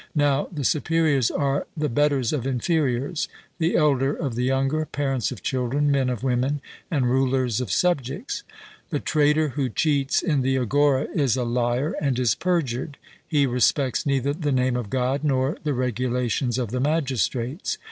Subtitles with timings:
[0.15, 3.27] (Now the superiors are the betters of inferiors,
[3.59, 8.41] the elder of the younger, parents of children, men of women, and rulers of subjects.)
[8.89, 14.03] The trader who cheats in the agora is a liar and is perjured he respects
[14.07, 17.77] neither the name of God nor the regulations of the magistrates.